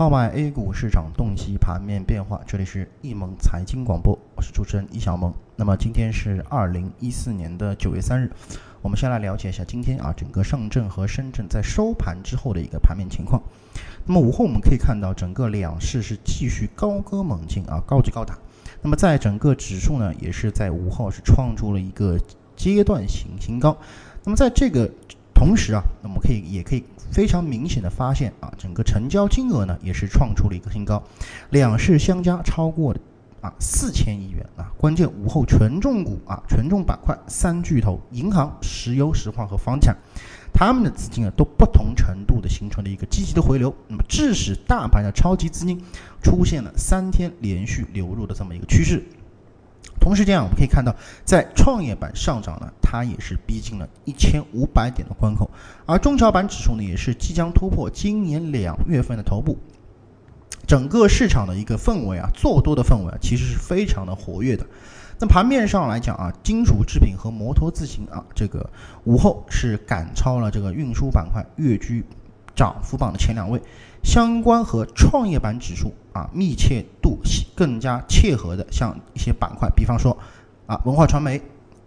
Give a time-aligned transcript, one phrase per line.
[0.00, 5.30] 号脉 A 股市场洞悉盘面变化，这里是易盟财经广播，我是主持人易小萌。
[5.56, 8.32] 那么今天是二零一四年的九月三日，
[8.80, 13.42] 我们先来了解一下今天啊整个上证和深圳在收盘之后的一个盘面情况。
[14.06, 18.38] 那么午后我们可以看到，整个两市是继续高歌猛进啊，高举高打。
[18.80, 22.18] 那么在整个指数呢，也是在午后是创出了一个
[22.56, 23.76] 阶段性新高。
[24.24, 24.90] 那么在这个
[25.40, 31.02] 同时啊，我们可以也可以非常明显的发现啊，整个成交金额呢也是创出了一个新高，
[31.48, 32.94] 两市相加超过
[33.40, 34.70] 啊四千亿元啊。
[34.76, 39.96] 关键午后权重股啊，权重板块三巨头，银行、石油石化和房产，
[40.52, 45.82] 他们的资金啊都不同程度的形成了一个积极的回流，那么致使大盘的超级资金
[46.22, 49.02] 出现了三天连续流入的这么一个趋势。
[50.00, 55.48] 同时间，我们可以看到，在创业板上涨呢，它也是逼近了一千五百点的关口，
[55.86, 59.58] 而中小板指数呢，也是即将突破今年两月份的头部。
[60.66, 64.64] 整个市场的一个氛围啊，做多的氛围啊，其实是非常的活跃的。
[65.18, 68.70] 那盘面上来讲啊，金属制品和摩托自行啊，这个
[69.04, 72.04] 午后是赶超了这个运输板块，跃居
[72.60, 73.58] 涨幅榜的前两位。
[74.02, 77.18] 相关和创业板指数啊密切度
[77.56, 80.14] 更加切合的，像一些板块，比方说
[80.66, 81.40] 啊文化传媒、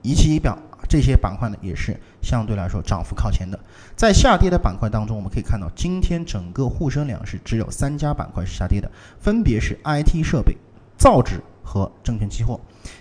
[0.00, 3.60] 仪器仪表这些板块呢，也是相对来说涨幅靠前的。
[3.94, 10.56] 在下跌的板块当中，我们可以看到，今天整个沪深两市只有三家板块是下跌的，分别是 IT 设备、
[10.96, 12.58] 造纸和证券期货。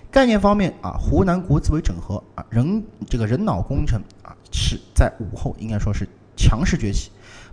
[0.10, 6.08] 概念方面啊，湖南国资委整合啊人这个人脑工程啊是在午后应该说是
[6.46, 7.10] 强势崛起。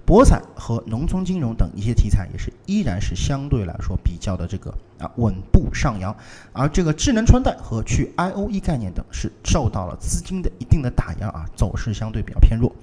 [0.07, 6.17] 博彩和农村金融等一些题材也是依然是相对来说比较的这个啊稳步上扬，
[6.53, 12.75] 而这个智能穿戴和去 I O E 概念等是受到了资金的一定的打压啊，走势相对比较偏弱。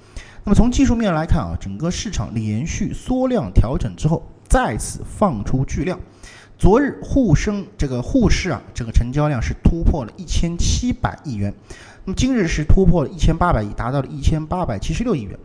[0.46, 6.00] 那么从技术面来看啊，整个市场连续缩量调整之后，再次放出巨量。
[6.58, 11.54] 昨日沪深这个沪市啊，这个成交量是突破了一千七百亿元，
[12.06, 15.38] 那么今日是突破了一千八百亿，达到了一千八百七十六亿元。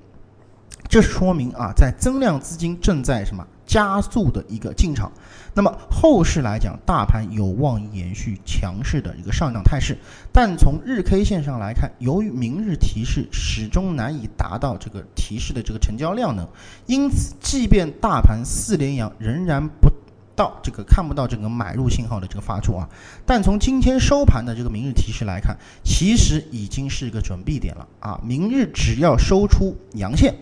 [0.92, 5.10] 这说明啊，在增量资金正在什么加速的一个进场，
[5.54, 9.96] 那么后市来讲，大盘有望延续强势的一个上涨态势。
[10.30, 16.46] 但从日 K 线上来看，由于明日提示始终难以达到这个提示的这个成交量能，
[16.84, 19.90] 因此即便大盘四连阳，仍然不
[20.36, 22.86] 到这个看不到这个买入信号的这个发出啊。
[23.24, 28.20] 但从今天收盘的这个明日提示来看，其实已经是一个准备点了啊。
[28.22, 30.34] 明日只要收出阳线。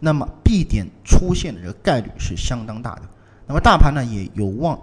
[0.00, 3.02] 那么 B 点出现的这个概率是相当大的，
[3.46, 4.78] 那么大盘呢也有望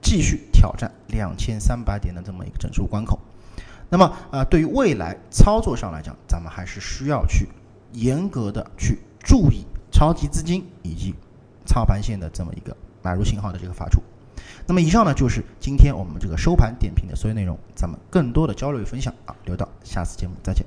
[0.00, 3.18] 继续挑战两千三百点的这么一个整数关口。
[3.88, 7.46] 那么啊，对于未来操作上来讲，咱们还是需要去
[7.92, 11.14] 严格的去注意超级资金以及
[11.66, 14.02] 操盘线的这么一个买入信号的这个发出。
[14.66, 20.61] 那么以上呢就是今天我们这个收盘点评的所有内容，咱们更多的交流与分享啊，留到下次节目再见。